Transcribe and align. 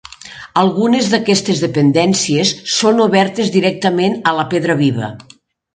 Algunes 0.61 1.09
d'aquestes 1.11 1.61
dependències 1.65 2.55
són 2.79 3.05
obertes 3.07 3.55
directament 3.59 4.21
a 4.33 4.37
la 4.41 4.49
pedra 4.57 4.83
viva. 4.87 5.15